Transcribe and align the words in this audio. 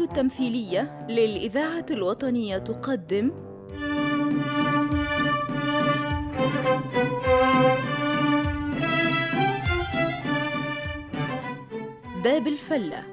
التمثيلية 0.00 1.06
للإذاعة 1.08 1.86
الوطنية 1.90 2.58
تقدم. 2.58 3.30
باب 12.24 12.46
الفلة. 12.46 13.04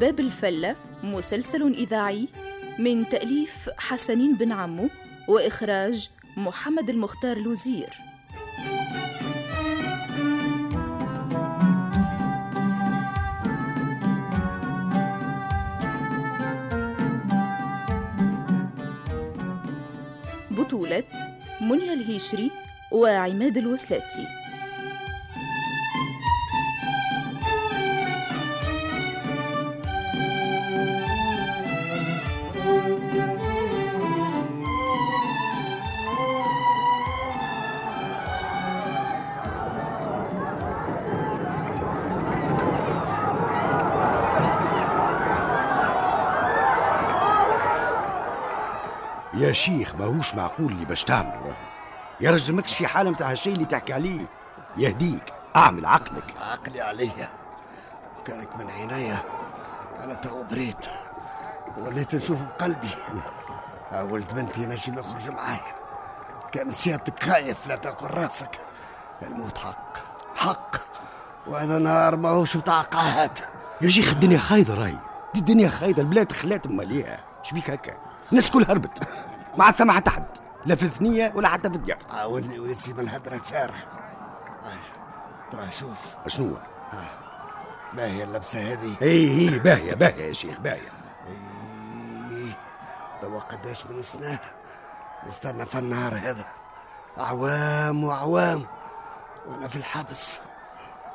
باب 0.00 0.20
الفلة 0.20 0.76
مسلسل 1.02 1.72
إذاعي 1.72 2.28
من 2.78 3.08
تأليف 3.08 3.70
حسنين 3.78 4.36
بن 4.36 4.52
عمو 4.52 4.88
وإخراج 5.28 6.10
محمد 6.36 6.90
المختار 6.90 7.38
لوزير. 7.38 8.13
بطولة 20.74 21.02
منى 21.60 21.92
الهيشري 21.92 22.50
وعماد 22.90 23.56
الوسلاتي. 23.56 24.43
شيخ 49.54 49.94
ماهوش 49.94 50.34
معقول 50.34 50.72
اللي 50.72 50.84
باش 50.84 51.04
تعمل. 51.04 51.54
يا 52.20 52.30
رجل 52.30 52.54
ماكش 52.54 52.74
في 52.74 52.86
حالة 52.86 53.10
متاع 53.10 53.30
هالشيء 53.30 53.52
اللي 53.52 53.64
تحكي 53.64 53.92
عليه. 53.92 54.26
يهديك 54.76 55.32
أعمل 55.56 55.86
عقلك. 55.86 56.34
عقلي 56.50 56.80
عليا. 56.80 57.28
كانك 58.24 58.56
من 58.56 58.70
عينيا. 58.70 59.18
أنا 60.04 60.14
تو 60.14 60.44
بريت. 60.44 60.86
وليت 61.78 62.14
نشوف 62.14 62.38
بقلبي. 62.42 62.88
ولد 63.94 64.34
بنتي 64.34 64.60
نجم 64.66 64.98
يخرج 64.98 65.30
معايا. 65.30 65.74
كان 66.52 66.70
سيادتك 66.70 67.22
خايف 67.22 67.66
لا 67.66 67.76
تاكل 67.76 68.06
راسك. 68.06 68.58
الموت 69.22 69.58
حق. 69.58 69.96
حق. 70.36 70.76
وهذا 71.46 71.78
نهار 71.78 72.16
ماهوش 72.16 72.56
بتاع 72.56 72.80
قاهات 72.80 73.38
يا 73.80 73.88
شيخ 73.88 74.12
الدنيا 74.12 74.38
خايضة 74.38 74.74
راي. 74.74 74.96
الدنيا 75.36 75.68
خايضة. 75.68 76.02
البلاد 76.02 76.32
خلات 76.32 76.66
ماليها. 76.66 77.20
شبيك 77.42 77.70
هكا. 77.70 77.94
الناس 78.30 78.50
كل 78.50 78.64
هربت. 78.68 79.08
ما 79.58 79.64
عاد 79.64 79.74
ثم 79.74 79.90
حتى 79.90 80.10
حد 80.10 80.26
لا 80.66 80.74
في 80.74 80.82
الثنية 80.82 81.32
ولا 81.34 81.48
حتى 81.48 81.70
في 81.70 81.76
الديار. 81.76 81.98
عاودني 82.10 82.58
ويسي 82.58 82.92
من 82.92 83.00
الهدرة 83.00 83.34
الفارغة 83.34 83.74
آه، 84.64 85.52
ترى 85.52 85.70
شوف. 85.70 85.98
شنو 86.28 86.56
باهية 87.92 88.24
اللبسة 88.24 88.72
هذه. 88.72 88.94
إي 89.02 89.50
إي 89.50 89.58
باهية 89.58 89.94
باهية 89.94 90.24
يا 90.24 90.32
شيخ 90.32 90.60
باهية. 90.60 90.92
إيه، 91.28 92.56
توا 93.22 93.40
قداش 93.40 93.86
من 93.86 94.02
سنة؟ 94.02 94.38
نستنى 95.26 95.66
في 95.66 95.78
النهار 95.78 96.14
هذا. 96.14 96.44
أعوام 97.20 98.04
وأعوام. 98.04 98.66
وأنا 99.46 99.68
في 99.68 99.76
الحبس. 99.76 100.40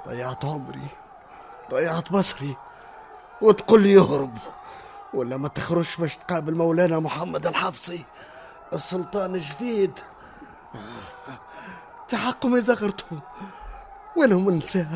ضيعت 0.08 0.46
عمري 0.46 0.88
ضيعت 1.72 2.12
بصري. 2.12 2.58
وتقول 3.42 3.82
لي 3.82 3.94
يهرب 3.94 4.38
ولا 5.14 5.38
ما 5.38 5.48
تخرجش 5.48 5.98
باش 5.98 6.18
تقابل 6.18 6.56
مولانا 6.56 7.00
محمد 7.00 7.48
الحفصي. 7.48 8.06
السلطان 8.74 9.35
الجديد 9.35 10.00
تحقهم 12.07 12.56
يا 12.56 12.62
زغرتهم 12.62 13.19
وينهم 14.18 14.50
النساء؟ 14.50 14.88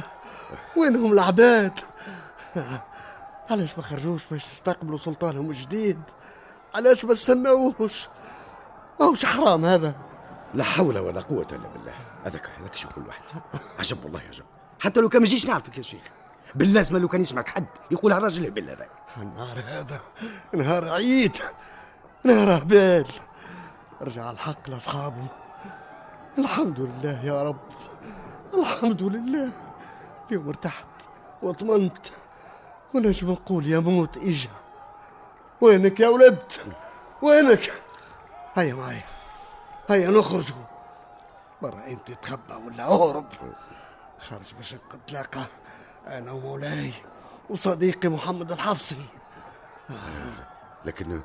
وينهم 0.78 1.14
العباد؟ 1.14 1.80
علاش 3.50 3.78
ما 3.78 3.84
خرجوش 3.84 4.26
باش 4.26 4.46
يستقبلوا 4.46 4.98
سلطانهم 4.98 5.50
الجديد؟ 5.50 6.02
علاش 6.76 7.06
ما 7.06 7.14
استناوش 7.14 8.08
ماهوش 9.00 9.26
حرام 9.26 9.66
هذا. 9.66 9.96
لا 10.54 10.64
حول 10.64 10.98
ولا 10.98 11.22
قوة 11.22 11.48
إلا 11.52 11.68
بالله. 11.68 11.94
هذاك 12.26 12.50
هذاك 12.60 12.76
شو 12.76 12.90
كل 12.90 13.08
واحد. 13.08 13.22
عجب 13.80 14.06
والله 14.06 14.22
عجب. 14.30 14.46
حتى 14.80 15.00
لو 15.00 15.10
كان 15.10 15.22
ما 15.22 15.28
يجيش 15.28 15.46
نعرفك 15.46 15.78
يا 15.78 15.84
شيخ. 15.84 16.04
باللازمه 16.56 17.00
لو 17.00 17.08
كان 17.08 17.22
يسمعك 17.22 17.48
حد 17.48 17.66
يقول 17.92 18.14
الراجل 18.14 18.46
هبل 18.46 18.70
هذا. 18.70 18.88
النهار 19.18 19.64
هذا. 19.68 20.02
نهار 20.54 20.90
عيد. 20.90 21.38
نهار 22.24 22.58
هبال 22.58 23.06
رجع 24.02 24.32
الحق 24.32 24.70
لاصحابه. 24.70 25.28
الحمد 26.38 26.80
لله 26.80 27.26
يا 27.26 27.44
رب. 27.44 27.68
الحمد 28.54 29.02
لله. 29.04 29.52
اليوم 30.30 30.48
ارتحت 30.48 30.86
واطمنت. 31.42 32.08
ونجم 32.94 33.32
نقول 33.32 33.68
يا 33.68 33.80
موت 33.80 34.18
إجا. 34.18 34.50
وينك 35.62 36.00
يا 36.00 36.08
ولد؟ 36.08 36.52
وينك؟ 37.22 37.74
هيا 38.56 38.74
معايا 38.74 39.04
هيا 39.90 40.10
نخرجوا 40.10 40.64
برا 41.62 41.88
أنت 41.88 42.12
تخبى 42.12 42.54
ولا 42.66 42.84
أهرب؟ 42.84 43.26
خارج 44.20 44.54
باش 44.58 44.76
نتلاقى 44.96 45.42
أنا 46.08 46.32
ومولاي 46.32 46.94
وصديقي 47.50 48.10
محمد 48.10 48.52
الحفصي. 48.52 49.06
لكن 50.86 51.22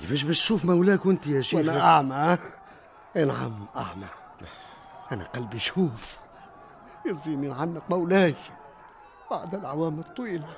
كيفاش 0.00 0.22
باش 0.22 0.40
تشوف 0.40 0.64
مولاك 0.64 1.06
وأنت 1.06 1.26
يا 1.26 1.42
شيخ؟ 1.42 1.58
وأنا 1.58 1.82
أعمى؟ 1.82 2.38
اي 3.16 3.24
نعم 3.24 3.66
أعمى. 3.76 4.06
أنا 5.12 5.24
قلبي 5.24 5.58
شوف. 5.58 6.16
يزيني 7.06 7.48
نعنق 7.48 7.82
مولاي. 7.90 8.34
بعد 9.30 9.54
الاعوام 9.54 9.98
الطويلة. 9.98 10.48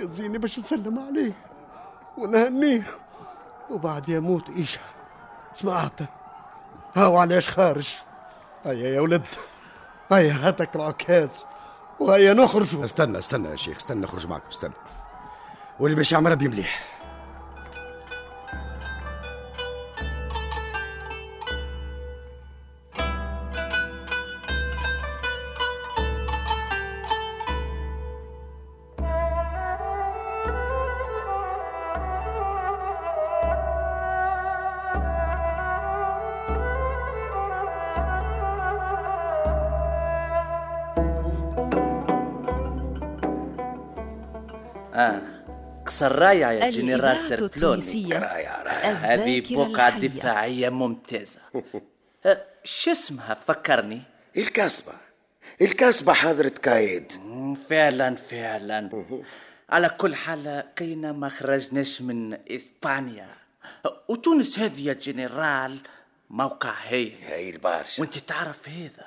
يزيني 0.00 0.38
باش 0.38 0.58
نسلم 0.58 0.98
عليه 0.98 1.32
ونهنيه. 2.18 2.82
وبعد 3.70 4.08
يموت 4.08 4.50
إيشا. 4.50 4.80
سمعت 5.52 6.00
هاو 6.96 7.16
علاش 7.16 7.48
خارج؟ 7.48 7.88
هيا 8.64 8.88
يا 8.88 9.00
ولد. 9.00 9.26
هيا 10.12 10.32
هاتك 10.32 10.76
العكاز. 10.76 11.46
وهيا 12.00 12.34
نخرجوا. 12.34 12.84
استنى 12.84 13.18
استنى 13.18 13.48
يا 13.48 13.56
شيخ 13.56 13.76
استنى 13.76 14.00
نخرج 14.00 14.26
معك 14.26 14.42
استنى. 14.50 14.74
واللي 15.80 15.96
باش 15.96 16.12
يعمل 16.12 16.30
ربي 16.30 16.48
مليح. 16.48 16.99
آه. 44.94 45.22
قصر 45.86 46.18
رايع 46.18 46.52
يا 46.52 46.70
جنرال 46.70 47.20
سيربلوني 47.22 47.46
التونسية. 47.54 48.18
هذه 48.92 49.42
بقعة. 49.50 49.98
دفاعية 49.98 50.68
ممتازة. 50.68 51.40
آه، 52.26 52.42
شو 52.64 52.90
اسمها؟ 52.90 53.34
فكرني 53.34 54.02
الكاسبة. 54.36 54.92
الكاسبة 55.60 56.12
حضرة 56.12 56.48
كايد. 56.48 57.12
فعلا 57.68 58.14
فعلا. 58.14 59.04
على 59.70 59.88
كل 59.88 60.14
حال 60.14 60.64
كينا 60.76 61.12
ما 61.12 61.28
خرجناش 61.28 62.02
من 62.02 62.38
إسبانيا. 62.50 63.28
وتونس 64.08 64.58
هذه 64.58 64.88
يا 64.88 64.92
جنرال 64.92 65.78
موقع 66.30 66.72
هايل. 66.88 67.16
هاي 67.26 67.50
البارشة 67.50 68.00
وانت 68.00 68.18
تعرف 68.18 68.68
هذا. 68.68 69.06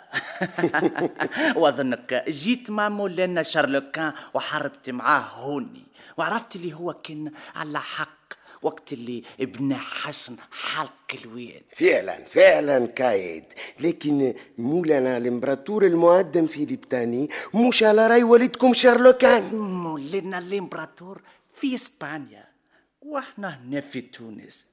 وأظنك 1.59 2.23
جيت 2.29 2.69
مع 2.69 2.89
مولانا 2.89 3.43
شارلوكان 3.43 4.13
وحاربت 4.33 4.89
معاه 4.89 5.19
هوني. 5.19 5.83
وعرفت 6.17 6.55
اللي 6.55 6.73
هو 6.73 6.93
كان 6.93 7.31
على 7.55 7.79
حق 7.79 8.23
وقت 8.61 8.93
اللي 8.93 9.23
ابن 9.39 9.75
حسن 9.75 10.35
حلق 10.51 10.93
الواد. 11.23 11.61
فعلا 11.75 12.23
فعلا 12.25 12.87
كايد. 12.87 13.43
لكن 13.79 14.33
مولانا 14.57 15.17
الإمبراطور 15.17 15.85
المقدم 15.85 16.47
فيليب 16.47 16.81
تاني 16.81 17.29
مش 17.53 17.83
على 17.83 18.07
رأي 18.07 18.23
والدكم 18.23 18.73
شارلوكان. 18.73 19.55
مولانا 19.55 20.37
الإمبراطور 20.37 21.21
في 21.53 21.75
إسبانيا. 21.75 22.45
وإحنا 23.01 23.49
هنا 23.49 23.81
في 23.81 24.01
تونس. 24.01 24.72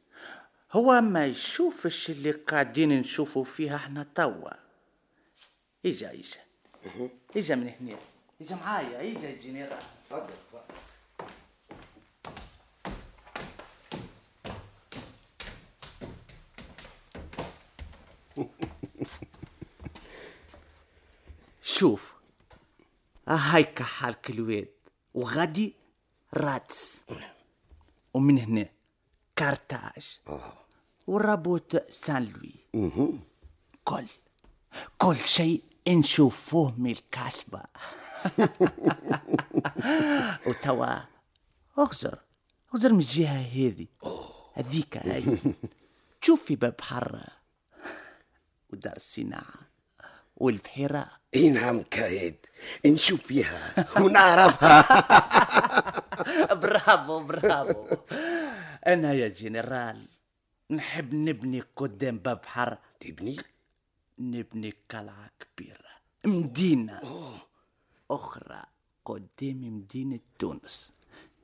هو 0.73 1.01
ما 1.01 1.27
يشوفش 1.27 2.11
اللي 2.11 2.31
قاعدين 2.31 3.01
نشوفوا 3.01 3.45
فيها 3.45 3.77
إحنا 3.77 4.07
توا. 4.15 4.51
إجا 5.87 6.11
إجا. 6.13 6.41
إجا 7.37 7.55
من 7.55 7.69
هنا. 7.81 7.99
إجا 8.41 8.57
معايا. 8.57 9.13
إجا 9.19 9.31
الجنرال 9.31 9.79
شوف 21.63 22.15
هايك 23.29 23.83
حالك 23.83 24.31
الواد. 24.31 24.69
وغادي 25.15 25.75
راتس. 26.35 27.03
ومن 28.15 28.39
هنا 28.39 28.67
كارتاج. 29.37 30.19
ورابوت 31.11 31.93
سان 31.93 32.25
لوي 32.33 32.55
كل 33.85 34.07
كل 34.99 35.17
شيء 35.17 35.63
نشوفوه 35.89 36.75
من 36.79 36.91
الكاسبة. 36.91 37.63
وتوا 40.47 40.97
اغزر 41.79 42.19
اغزر 42.75 42.93
من 42.93 42.99
الجهة 42.99 43.41
هذه 43.41 43.87
هذيك 44.55 44.97
هاي. 44.97 45.39
تشوفي 46.23 46.57
باب 46.57 46.81
حرة 46.81 47.25
ودار 48.71 48.97
الصناعة 48.97 49.55
والبحيرة 50.37 51.07
إي 51.35 51.51
نعم 51.51 51.83
كايد. 51.83 52.37
نشوف 52.87 53.23
فيها 53.23 53.75
ونعرفها. 54.03 54.85
برافو 56.55 57.25
برافو. 57.25 57.97
أنا 58.87 59.13
يا 59.13 59.29
جنرال 59.29 60.09
نحب 60.71 61.15
نبني 61.15 61.63
قدام 61.77 62.19
باب 62.19 62.47
حر. 62.47 62.79
تبني؟ 63.01 63.37
نبني 64.19 64.75
قلعة 64.91 65.31
كبيرة. 65.41 65.91
مدينة. 66.25 67.01
أخرى 68.11 68.63
قدام 69.05 69.77
مدينة 69.77 70.21
تونس. 70.39 70.91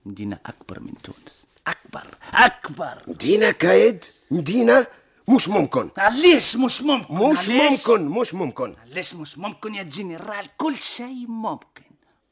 مدينة 0.04 0.38
أكبر 0.46 0.80
من 0.80 0.94
تونس. 1.02 1.46
أكبر. 1.66 2.06
أكبر. 2.34 3.02
مدينة 3.08 3.50
كايد؟ 3.50 4.04
مدينة؟ 4.30 4.86
مش 5.28 5.48
ممكن. 5.48 5.90
علاش 5.98 6.56
مش 6.56 6.82
ممكن؟ 6.82 7.14
مش؟ 7.14 7.48
ممكن 7.48 8.08
مش 8.08 8.34
ممكن. 8.34 8.76
علاش 8.76 9.14
مش 9.14 9.38
ممكن 9.38 9.74
يا 9.74 9.82
جنرال 9.82 10.56
كل 10.56 10.76
شيء 10.76 11.26
ممكن. 11.28 11.82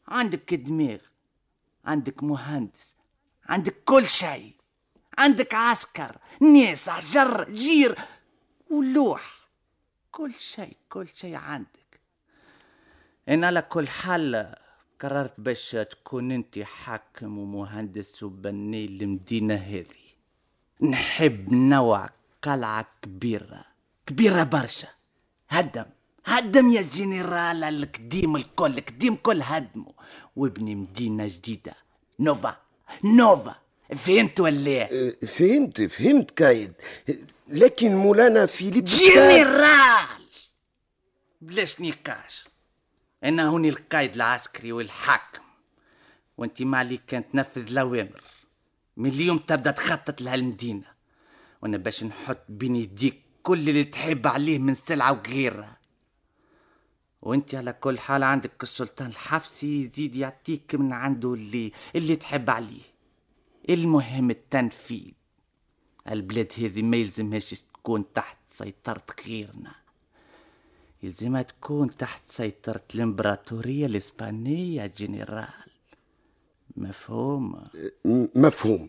عندك 0.08 0.54
دماغ 0.54 0.98
عندك 1.84 2.22
مهندس 2.22 2.94
عندك 3.46 3.76
كل 3.84 4.08
شيء. 4.08 4.54
عندك 5.18 5.54
عسكر 5.54 6.16
ناس 6.40 6.90
حجر 6.90 7.50
جير 7.50 7.98
ولوح 8.70 9.34
كل 10.10 10.32
شيء 10.38 10.76
كل 10.88 11.08
شيء 11.14 11.34
عندك. 11.34 12.00
أنا 13.28 13.46
على 13.46 13.62
كل 13.62 13.88
حال 13.88 14.54
قررت 15.00 15.40
باش 15.40 15.70
تكون 15.70 16.32
أنت 16.32 16.58
حاكم 16.58 17.38
ومهندس 17.38 18.22
وبني 18.22 18.84
المدينة 18.84 19.54
هذه. 19.54 20.04
نحب 20.80 21.52
نوع 21.52 22.08
قلعة 22.42 22.86
كبيرة 23.02 23.64
كبيرة 24.06 24.42
برشا. 24.42 24.88
هدم 25.48 25.86
هدم 26.24 26.68
يا 26.70 26.82
جنرال 26.82 27.64
القديم 27.64 28.36
الكل 28.36 28.78
القديم 28.78 29.16
كل 29.16 29.42
هدمه. 29.42 29.92
ونبني 30.36 30.74
مدينة 30.74 31.26
جديدة 31.26 31.74
نوفا 32.20 32.56
نوفا. 33.04 33.63
فهمت 33.94 34.40
ولا؟ 34.40 34.92
أه، 34.92 35.12
فهمت 35.26 35.82
فهمت 35.82 36.30
كايد. 36.30 36.72
لكن 37.48 37.94
مولانا 37.94 38.46
فيليب 38.46 38.84
جنرال 38.84 40.24
بلاش 41.40 41.80
نقاش. 41.80 42.44
أنا 43.24 43.46
هوني 43.46 43.68
القائد 43.68 44.14
العسكري 44.14 44.72
والحاكم 44.72 45.42
وأنت 46.38 46.62
ما 46.62 46.78
عليك 46.78 47.02
كان 47.06 47.30
تنفذ 47.30 47.66
الاوامر 47.70 48.22
من 48.96 49.10
اليوم 49.10 49.38
تبدأ 49.38 49.70
تخطط 49.70 50.20
لهالمدينه 50.20 50.86
وأنا 51.62 51.76
باش 51.76 52.04
نحط 52.04 52.40
بين 52.48 52.76
يديك 52.76 53.20
كل 53.42 53.68
اللي 53.68 53.84
تحب 53.84 54.26
عليه 54.26 54.58
من 54.58 54.74
سلعة 54.74 55.12
وغيرها. 55.12 55.78
وأنت 57.22 57.54
على 57.54 57.72
كل 57.72 57.98
حال 57.98 58.22
عندك 58.22 58.62
السلطان 58.62 59.08
الحفصي 59.08 59.82
يزيد 59.82 60.16
يعطيك 60.16 60.74
من 60.74 60.92
عنده 60.92 61.34
اللي 61.34 61.72
اللي 61.96 62.16
تحب 62.16 62.50
عليه. 62.50 62.93
المهم 63.70 64.30
التنفيذ. 64.30 65.12
البلاد 66.08 66.52
هذه 66.58 66.82
ما 66.82 66.96
يلزمهاش 66.96 67.50
تكون 67.50 68.12
تحت 68.12 68.36
سيطرة 68.46 69.04
غيرنا. 69.26 69.74
يلزمها 71.02 71.42
تكون 71.42 71.96
تحت 71.96 72.22
سيطرة 72.26 72.82
الإمبراطورية 72.94 73.86
الإسبانية 73.86 74.86
جنرال. 74.86 75.48
مفهوم؟ 76.76 77.64
مفهوم. 78.34 78.88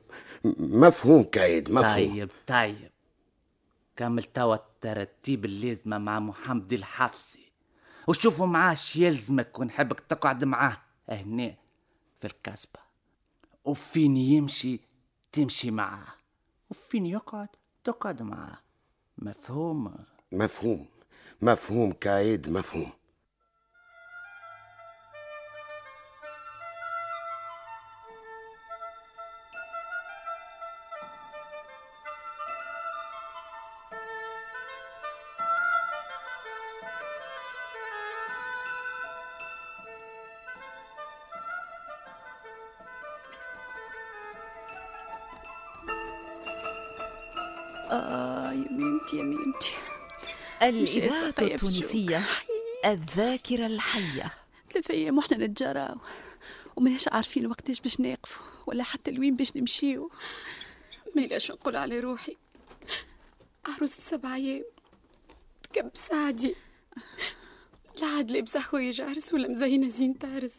مفهوم 0.60 1.24
كايد 1.24 1.72
مفهوم. 1.72 1.96
طيب 1.96 2.30
طيب. 2.48 2.92
كمل 3.96 4.24
توا 4.24 4.56
الترتيب 4.56 5.46
اللازمة 5.46 5.98
مع 5.98 6.20
محمد 6.20 6.74
الحفصي. 6.74 7.52
وشوفوا 8.08 8.48
معاه 8.48 8.78
يلزمك 8.96 9.60
ونحبك 9.60 10.00
تقعد 10.00 10.44
معاه 10.44 10.78
هنا 11.10 11.56
في 12.20 12.28
الكسبة 12.28 12.85
وفين 13.66 14.18
يمشي 14.18 14.80
تمشي 15.32 15.72
معاه 15.72 16.08
وفين 16.70 17.06
يقعد 17.06 17.48
تقعد 17.84 18.22
معاه. 18.22 18.58
مفهوم؟ 19.18 19.96
مفهوم. 20.32 20.86
مفهوم 21.42 21.92
كايد 21.92 22.50
مفهوم. 22.50 22.92
آه 47.92 48.52
يا 48.52 48.72
ميمتي 48.72 49.18
يا 49.18 49.24
ميمتي 49.24 49.74
الإذاعة 50.62 51.32
طيب 51.32 51.52
التونسية 51.52 52.24
الذاكرة 52.86 53.66
الحية. 53.66 54.34
ثلاثة 54.72 54.94
أيام 54.94 55.18
وإحنا 55.18 55.38
نتجراو 55.38 55.96
ومناش 56.76 57.08
عارفين 57.08 57.48
وقتاش 57.48 57.80
باش 57.80 58.00
نقفوا 58.00 58.46
ولا 58.68 58.84
حتى 58.84 59.12
لوين 59.12 59.36
باش 59.36 59.56
نمشيو. 59.56 60.12
ميلاش 61.16 61.52
نقول 61.52 61.76
على 61.76 62.00
روحي. 62.00 62.38
عروسة 63.66 64.02
سبع 64.02 64.36
أيام 64.36 64.64
تكبس 65.64 66.12
عادي 66.12 66.56
لا 68.02 68.08
عاد 68.08 68.32
لابسة 68.32 68.60
حوايج 68.60 69.02
عرس 69.02 69.34
ولا 69.34 69.48
مزينة 69.48 69.88
زينة 69.90 70.16
عرس 70.24 70.54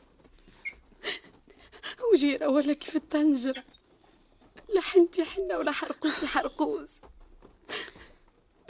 وجيرة 2.12 2.48
ولا 2.48 2.72
كيف 2.72 2.96
الطنجرة 2.96 3.64
لا 4.74 4.80
حنتي 4.80 5.24
حنة 5.24 5.58
ولا 5.58 5.72
حرقوسي 5.72 6.26
حرقوس 6.26 6.92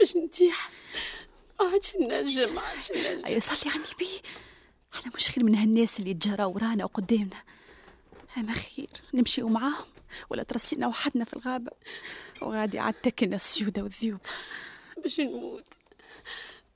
باش 0.07 0.17
نتيح 0.17 0.69
ما 1.59 1.71
عادش 1.71 1.95
نجم 1.95 2.55
ما 2.55 2.61
عادش 2.61 2.91
نجم 2.91 3.25
أي 3.25 3.39
صلي 3.39 3.71
على 3.71 3.83
النبي. 3.83 4.21
إحنا 4.93 5.11
مش 5.15 5.29
خير 5.29 5.43
من 5.43 5.55
هالناس 5.55 5.99
اللي 5.99 6.13
تجرى 6.13 6.43
ورانا 6.43 6.83
وقدامنا. 6.83 7.43
أما 8.37 8.53
خير 8.53 8.89
نمشيو 9.13 9.47
معاهم 9.47 9.85
ولا 10.29 10.43
ترسينا 10.43 10.87
وحدنا 10.87 11.25
في 11.25 11.33
الغابة. 11.33 11.71
وغادي 12.41 12.79
عاد 12.79 12.93
تكن 12.93 13.33
السيودة 13.33 13.83
والذيوب. 13.83 14.19
باش 14.97 15.19
نموت. 15.19 15.65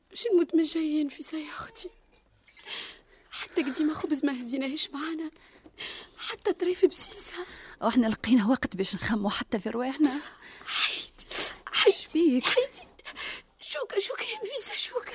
باش 0.10 0.28
نموت 0.34 0.56
من 0.56 0.64
جايين 0.64 1.08
في 1.08 1.24
ساي 1.24 1.46
أختي. 1.50 1.90
حتى 3.32 3.64
قديمة 3.64 3.94
خبز 3.94 4.26
ما 4.26 4.42
هزيناهش 4.42 4.90
معانا. 4.90 5.32
حتى 6.18 6.54
طريف 6.54 6.86
بسيسة. 6.86 7.34
وإحنا 7.82 8.08
لقينا 8.08 8.48
وقت 8.48 8.76
باش 8.76 8.96
نخمو 8.96 9.30
حتى 9.30 9.60
في 9.60 9.70
رواحنا. 9.70 10.22
حيدي 10.66 11.26
حيدي 11.74 11.98
فيك؟ 11.98 12.44
حيدي 12.44 12.91
شو 13.72 13.80
شوكة 13.80 14.00
شوكة 14.00 14.24
يا 14.24 14.38
نفيسة 14.38 14.76
شوكة. 14.76 15.14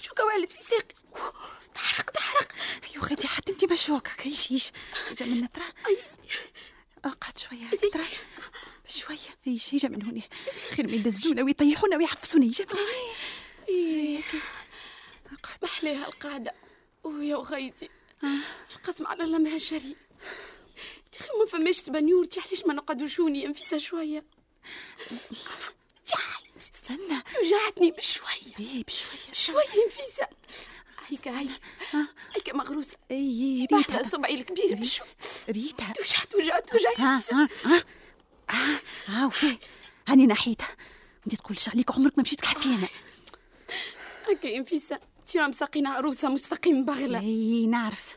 شوكة 0.00 0.24
وعلت 0.24 0.52
في 0.52 0.62
ساقي 0.62 0.94
تحرق 1.74 2.10
تحرق. 2.10 2.52
ايوا 2.90 3.04
غادي 3.04 3.28
حتى 3.28 3.52
انت 3.52 3.64
مشوكك 3.64 4.26
إيش 4.26 4.50
إيش 4.50 4.72
اجا 5.10 5.26
من 5.26 5.52
ترى 5.52 5.64
اقعد 7.04 7.38
شوية 7.38 7.70
ترى 7.92 8.04
شوية. 8.86 9.38
إيش 9.46 9.74
اجا 9.74 9.88
من 9.88 10.04
هوني. 10.04 10.22
خير 10.76 10.86
ما 10.86 10.92
يدزونا 10.92 11.42
ويطيحونا 11.42 11.96
ويحفصونا 11.96 12.46
اجا 12.46 12.64
من 12.64 12.78
هوني. 12.78 13.14
إيه. 13.68 14.22
محليها 15.62 16.06
القعدة 16.06 16.54
ويا 17.04 17.36
وخيتي 17.36 17.88
القسم 18.76 19.06
على 19.06 19.24
الله 19.24 19.38
ما 19.38 19.54
هالشري 19.54 19.96
تخي 21.12 21.28
ما 21.40 21.46
فماش 21.46 21.82
تبنيورتي 21.82 22.40
علاش 22.40 22.64
ما 22.64 22.74
نقعدوشوني 22.74 23.54
شوية؟ 23.76 24.24
تعال 25.08 25.81
استنى. 26.82 27.22
وجعتني 27.42 27.90
بشوية. 27.90 28.56
إيه 28.60 28.84
بشوية 28.84 29.32
شوية 29.32 29.84
انفيسة 29.84 30.26
هيك 31.08 31.28
هاي 31.28 31.48
هيك 32.36 32.54
مغروسة. 32.54 32.96
إي 33.10 33.66
ريتا. 33.72 34.02
صبعي 34.02 34.34
الكبير 34.34 34.74
بشوي 34.74 35.06
ريتا. 35.48 35.92
وجعت 36.00 36.34
وجعت 36.34 36.74
وجعت 36.74 37.00
ها 37.00 37.22
ها 37.32 37.48
ها. 37.64 37.84
ها 38.50 38.80
ها 39.06 39.26
وفي. 39.26 39.58
هاني 40.08 40.26
ناحيتها. 40.26 40.76
انت 41.26 41.34
تقولش 41.34 41.68
عليك 41.68 41.90
عمرك 41.90 42.12
ما 42.18 42.22
مشيت 42.22 42.40
كحفينا 42.40 42.88
هكا 44.28 44.56
انفيسة 44.56 45.00
تيرا 45.26 45.46
مساقين 45.46 45.86
عروسة 45.86 46.28
مستقيم 46.28 46.84
بغلة. 46.84 47.20
إي 47.20 47.66
نعرف. 47.66 48.16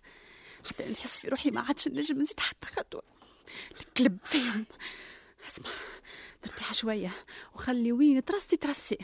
حتى 0.70 0.92
نحس 0.92 1.20
في 1.20 1.28
روحي 1.28 1.52
ما 1.52 1.62
عادش 1.62 1.88
نجم 1.88 2.22
نزيد 2.22 2.40
حتى 2.40 2.68
خطوة. 2.68 3.04
الكلب 3.82 4.18
فيهم. 4.26 4.66
اسمع. 5.48 5.70
ترتاح 6.46 6.74
شوية 6.74 7.12
وخلي 7.56 7.92
وين 7.92 8.26
ترسي 8.26 8.58
ترسي. 8.58 8.98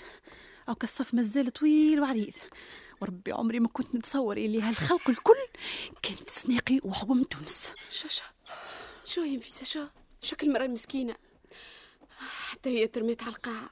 أو 0.69 0.75
كالصف 0.75 1.13
مازال 1.13 1.53
طويل 1.53 2.01
وعريض. 2.01 2.33
وربي 3.01 3.31
عمري 3.31 3.59
ما 3.59 3.67
كنت 3.67 3.95
نتصور 3.95 4.37
اللي 4.37 4.61
هالخلق 4.61 5.09
الكل 5.09 5.47
كان 6.01 6.15
في 6.15 6.31
سناقي 6.31 6.79
وحوم 6.83 7.23
تونس. 7.23 7.73
شو 7.89 8.07
شو 8.07 8.23
شو 9.05 9.21
هي 9.21 9.37
نفيسة؟ 9.37 9.65
شو 9.65 9.85
شكل 10.21 10.47
المرأة 10.47 10.65
المسكينة 10.65 11.15
حتى 12.49 12.69
هي 12.69 12.87
ترميت 12.87 13.23
على 13.23 13.31
القاع. 13.31 13.69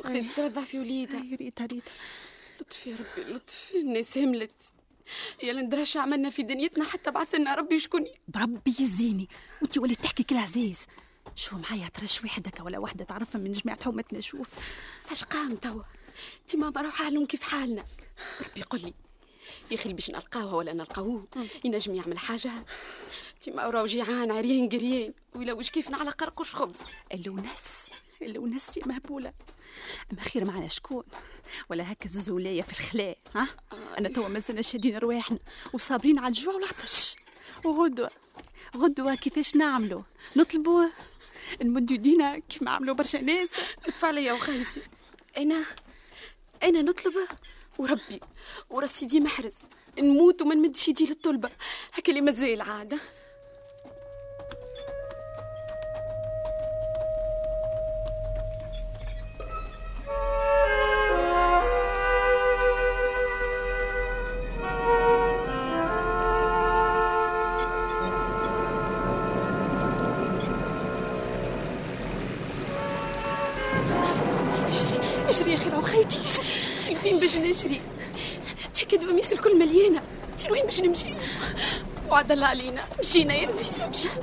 وخذت 0.00 0.36
ترضع 0.36 0.64
في 0.64 0.78
وليدها. 0.78 1.22
اي 1.22 1.34
ريتا 1.34 1.66
ريتا 1.66 1.90
لطف 2.60 2.86
يا 2.86 2.96
ربي 2.96 3.32
لطف. 3.32 3.72
الناس 3.74 4.18
هملت. 4.18 4.72
يا 5.42 5.52
لندرش 5.52 5.96
عملنا 5.96 6.30
في 6.30 6.42
دنيتنا 6.42 6.84
حتى 6.84 7.10
بعث 7.10 7.34
لنا 7.34 7.54
ربي 7.54 7.78
شكوني 7.78 8.20
بربي 8.28 8.74
يزيني. 8.80 9.28
وانت 9.62 9.78
وليت 9.78 10.00
تحكي 10.00 10.22
كل 10.22 10.36
عزيز. 10.36 10.78
شو 11.36 11.58
معايا؟ 11.58 11.88
ترى 11.88 12.06
شوي 12.06 12.28
حدك 12.28 12.60
ولا 12.64 12.78
وحدة 12.78 13.04
تعرفها 13.04 13.40
من 13.40 13.52
جميع 13.52 13.76
حومتنا 13.76 14.20
شوف 14.20 14.48
فاش 15.04 15.24
قام 15.24 15.56
توا؟ 15.56 15.82
انت 16.40 16.56
ما 16.56 16.70
بروح 16.70 16.94
حالهم 16.94 17.26
كيف 17.26 17.42
حالنا. 17.42 17.84
ربي 18.40 18.62
قل 18.62 18.80
لي 18.80 18.94
يا 19.70 19.76
أخي 19.76 19.92
باش 19.92 20.10
نلقاوها 20.10 20.54
ولا 20.54 20.72
نلقاوه 20.72 21.26
ينجم 21.64 21.94
يعمل 21.94 22.18
حاجة 22.18 22.52
انت 23.34 23.48
ما 23.56 23.62
راهو 23.62 23.86
جيعان 23.86 24.30
عريان 24.30 24.68
قريان. 24.68 25.14
ويلوج 25.34 25.68
كيفنا 25.68 25.96
على 25.96 26.10
قرقش 26.10 26.54
خبز 26.54 26.80
اللونس 27.12 27.86
اللونس 28.22 28.76
يا 28.76 28.86
مهبولة. 28.86 29.32
أما 30.12 30.20
خير 30.20 30.44
معنا 30.44 30.68
شكون؟ 30.68 31.04
ولا 31.70 31.92
هكا 31.92 32.08
زولايه 32.08 32.62
في 32.62 32.72
الخلاء 32.72 33.18
ها؟ 33.34 33.48
أنا 33.98 34.08
توا 34.08 34.28
مازلنا 34.28 34.62
شادين 34.62 34.98
رواحنا 34.98 35.38
وصابرين 35.72 36.18
على 36.18 36.28
الجوع 36.28 36.54
والعطش. 36.54 37.16
وغدوة 37.64 38.10
غدوة 38.76 39.14
كيفاش 39.14 39.56
نعملوا 39.56 40.02
نطلبوا 40.36 40.88
نمدوا 41.62 41.96
يدينا 41.96 42.38
كيف 42.38 42.62
ما 42.62 42.70
عملوا 42.70 42.94
برشا 42.94 43.18
ناس. 43.18 43.48
ادفع 43.86 44.10
لي 44.10 44.24
يا 44.24 44.32
وخيتي. 44.32 44.82
أنا 45.36 45.64
أنا 46.62 46.82
نطلب 46.82 47.14
وربي 47.78 48.20
ورا 48.70 48.86
سيدي 48.86 49.20
محرز 49.20 49.54
نموت 49.98 50.42
وما 50.42 50.54
نمدش 50.54 50.88
يدي 50.88 51.06
للطلبة. 51.06 51.50
هكا 51.92 52.10
اللي 52.10 52.20
مازال 52.20 52.52
العاده 52.54 52.98
باش 77.38 77.62
نجري 77.62 77.80
تأكد 78.74 79.00
دواميس 79.00 79.32
الكل 79.32 79.58
مليانة. 79.58 80.02
انت 80.30 80.50
وين 80.50 80.64
باش 80.64 80.80
نمشي؟ 80.80 81.14
وعد 82.08 82.32
الله 82.32 82.46
علينا. 82.46 82.84
مشينا 83.00 83.34
يا 83.34 83.46
نفيسة 83.46 83.86
مشينا. 83.88 84.14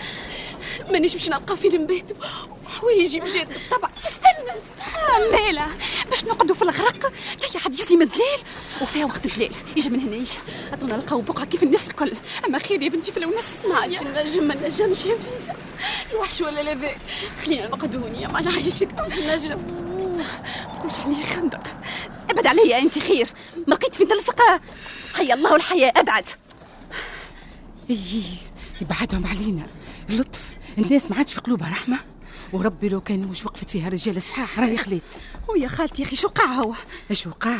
مانيش 0.91 1.13
باش 1.13 1.29
نلقى 1.29 1.57
فين 1.57 1.81
نباتوا 1.81 2.17
حوايجي 2.67 3.19
مشات 3.19 3.47
بالطبع 3.47 3.89
استنى 3.97 4.51
استنى. 4.57 5.31
مالا 5.31 5.67
باش 6.09 6.23
نقعدوا 6.23 6.55
في 6.55 6.61
الغرق. 6.61 7.13
تي 7.39 7.59
حد 7.59 7.73
يزي 7.73 7.95
من 7.95 8.01
الليل 8.01 8.39
وفيها 8.81 9.05
وقت 9.05 9.25
الليل 9.25 9.55
يجي 9.77 9.89
من 9.89 9.99
هنا 9.99 10.15
يجي. 10.15 10.37
عطونا 10.73 10.95
نلقاو 10.95 11.21
بقعه 11.21 11.45
كيف 11.45 11.63
الناس 11.63 11.87
الكل. 11.89 12.13
أما 12.47 12.59
خير 12.59 12.81
يا 12.81 12.89
بنتي 12.89 13.11
في 13.11 13.17
الونس 13.17 13.65
ما 13.69 13.75
عادش 13.75 14.03
نجم 14.03 14.43
ما 14.43 14.55
نجمش 14.55 15.05
يا 15.05 15.15
نفيسة. 15.15 15.53
الوحش 16.11 16.41
ولا 16.41 16.61
لا 16.61 16.89
خلينا 17.45 17.67
نقعدوا 17.67 18.01
هونيا 18.01 18.27
ما 18.27 18.41
نعيشك 18.41 18.91
تعش 18.91 19.19
نجم 19.19 19.57
تقولش 20.79 20.99
عليه 20.99 21.25
خندق. 21.25 21.63
أبعد 22.41 22.59
عليا 22.59 22.79
انت 22.79 22.99
خير. 22.99 23.27
ما 23.67 23.73
لقيت 23.73 23.95
فين 23.95 24.07
تلصق 24.07 24.41
هيا 25.15 25.33
الله 25.33 25.53
والحياة 25.53 25.93
أبعد. 25.95 26.29
يبعدهم 28.81 29.27
علينا. 29.27 29.67
اللطف. 30.09 30.49
الناس 30.77 31.11
ما 31.11 31.17
عادش 31.17 31.33
في 31.33 31.41
قلوبها 31.41 31.69
رحمة. 31.69 31.99
وربي 32.53 32.89
لو 32.89 33.01
كان 33.01 33.19
مش 33.19 33.45
وقفت 33.45 33.69
فيها 33.69 33.89
رجال 33.89 34.21
صحاح 34.21 34.59
راهي 34.59 34.77
خليت. 34.77 35.03
ويا 35.49 35.67
خالتي 35.67 36.01
يا 36.01 36.07
أخي 36.07 36.15
شو 36.15 36.27
قاع 36.27 36.45
هو؟ 36.45 36.73
إيش 37.11 37.27
وقع 37.27 37.57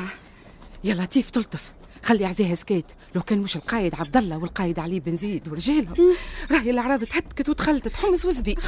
يا 0.84 0.94
لطيف 0.94 1.30
تلطف. 1.30 1.74
خلي 2.04 2.26
عزيها 2.26 2.56
سكيت. 2.56 2.86
لو 3.16 3.22
كان 3.22 3.38
مش 3.38 3.56
القايد 3.56 3.96
عبد 3.96 4.18
الله 4.18 4.38
والقايد 4.38 4.80
علي 4.80 5.00
بن 5.00 5.16
زيد 5.16 5.48
ورجالهم. 5.50 6.16
راهي 6.52 6.72
الاعراض 6.72 7.04
تهتكت 7.04 7.50
وتخلطت 7.50 7.96
حمص 7.96 8.26
وزبيب 8.26 8.60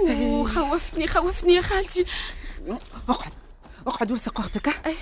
وخوفتني 0.00 1.06
خوفتني 1.06 1.54
يا 1.54 1.60
خالتي. 1.60 2.04
أقعد. 3.08 3.32
أقعد 3.88 4.12
ولصق 4.12 4.40
أختك؟ 4.40 4.96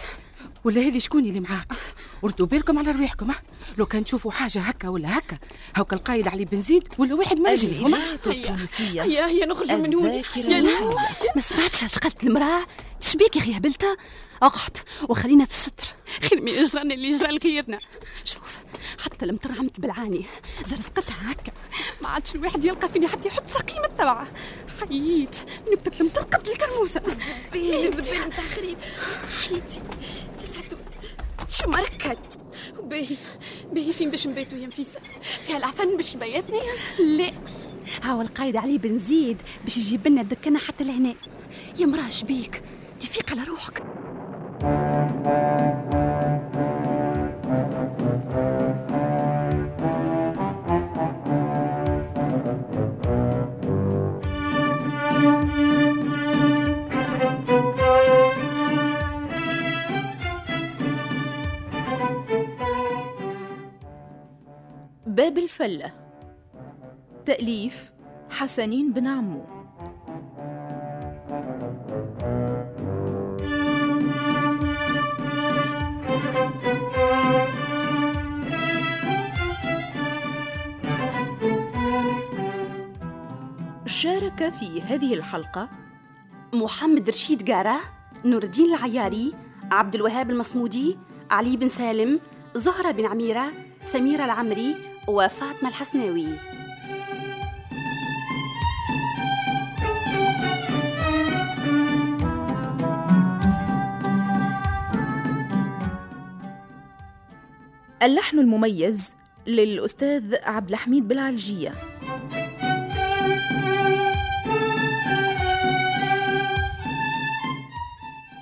ولا 0.64 0.80
هذه 0.80 0.98
شكون 0.98 1.24
اللي 1.24 1.40
معاك؟ 1.40 1.72
وردوا 2.22 2.46
بالكم 2.46 2.78
على 2.78 2.90
رواحكم؟ 2.90 3.32
لو 3.78 3.86
كان 3.86 4.04
تشوفوا 4.04 4.30
حاجة 4.32 4.58
هكا 4.58 4.88
ولا 4.88 5.18
هكا 5.18 5.38
هاك 5.76 5.92
القايد 5.92 6.28
علي 6.28 6.44
بن 6.44 6.62
زيد 6.62 6.88
ولا 6.98 7.14
واحد 7.14 7.40
ما 7.40 7.50
يجري 7.50 7.78
هما 7.78 7.98
التونسيه 8.26 9.02
هيا 9.02 9.26
هيا 9.26 9.46
نخرجوا 9.46 9.76
من 9.76 9.94
هوني 9.94 10.22
يا 10.36 10.62
ما 11.36 11.40
سمعتش 11.40 11.84
اش 11.84 11.98
قالت 11.98 12.24
المرأة؟ 12.24 12.66
شبيك 13.00 13.36
يا 13.36 13.40
أخي 13.40 13.56
هبلتها 13.56 13.96
أقعد 14.42 14.76
وخلينا 15.08 15.44
في 15.44 15.50
الستر. 15.50 15.84
خير 16.28 16.40
من 16.40 16.48
يجرانا 16.48 16.94
اللي 16.94 17.08
يجرى 17.08 17.32
لغيرنا 17.32 17.78
شوف 18.24 18.58
حتى 19.04 19.24
المترعمت 19.24 19.80
بالعاني 19.80 20.24
زرزقتها 20.66 21.32
هكا. 21.32 21.52
ما 22.02 22.08
عادش 22.08 22.34
الواحد 22.34 22.64
يلقى 22.64 22.88
فيني 22.88 23.08
حتى 23.08 23.28
يحط 23.28 23.44
سقيمة 23.48 23.86
تبعه 23.98 24.26
حييت. 24.80 25.36
نبتة 25.72 26.00
المطرقة 26.00 26.52
الكرموسة 26.52 27.00
بالي 27.52 27.88
بالبال 27.88 28.28
نتاع 28.28 28.44
خريب 28.44 28.78
حياتي 29.42 29.80
لسعتو 30.42 30.76
شو 31.48 31.70
مركت؟ 31.70 32.38
باهي 32.82 33.16
باهي 33.72 33.92
فين 33.92 34.10
باش 34.10 34.26
نباتوا 34.26 34.58
يا 34.58 34.66
نفيسة؟ 34.66 35.00
فيها 35.22 35.56
العفن 35.56 35.96
باش 35.96 36.16
بيتني 36.16 36.60
لا. 36.98 37.30
هاو 38.02 38.20
القايد 38.20 38.56
علي 38.56 38.78
بن 38.78 38.98
زيد 38.98 39.42
باش 39.64 39.76
يجيب 39.76 40.08
لنا 40.08 40.22
دكنا 40.22 40.58
حتى 40.58 40.84
لهنا. 40.84 41.14
يا 41.78 41.86
مراه 41.86 42.08
شبيك 42.08 42.62
تفيق 43.00 43.30
على 43.30 43.44
روحك. 43.44 43.82
الفلة 65.56 65.92
تأليف 67.26 67.92
حسنين 68.30 68.92
بن 68.92 69.06
عمو. 69.06 69.44
شارك 83.86 84.48
في 84.48 84.82
هذه 84.82 85.14
الحلقة 85.14 85.68
محمد 86.52 87.08
رشيد 87.08 87.50
قارة 87.50 87.80
نور 88.24 88.42
الدين 88.42 88.74
العياري 88.74 89.34
عبد 89.72 89.94
الوهاب 89.94 90.30
المصمودي 90.30 90.98
علي 91.30 91.56
بن 91.56 91.68
سالم 91.68 92.20
زهرة 92.54 92.90
بن 92.90 93.06
عميرة 93.06 93.52
سميرة 93.84 94.24
العمري 94.24 94.95
وفاطمة 95.08 95.68
الحسناوي. 95.68 96.26
اللحن 108.02 108.38
المميز 108.38 109.14
للأستاذ 109.46 110.34
عبد 110.44 110.70
الحميد 110.70 111.08
بالعلجية 111.08 111.74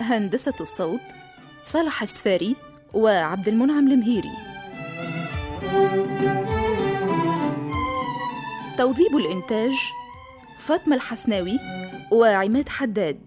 هندسة 0.01 0.55
الصوت 0.61 1.01
صالح 1.61 2.03
السفاري 2.03 2.57
وعبد 2.95 3.49
المنعم 3.49 3.93
المهيري. 3.93 4.55
توظيب 8.79 9.17
الإنتاج 9.17 9.93
فاطمة 10.59 10.97
الحسناوي 10.97 11.59
وعماد 12.13 12.69
حداد. 12.69 13.21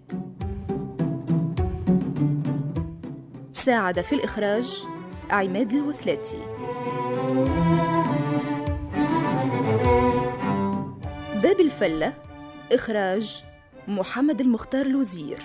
ساعد 3.52 4.02
في 4.02 4.16
الإخراج 4.16 4.86
عماد 5.32 5.74
الوسلاتي. 5.74 6.38
باب 11.44 11.60
الفلة 11.60 12.14
إخراج 12.72 13.44
محمد 13.88 14.42
المختار 14.42 14.86
الوزير. 14.86 15.38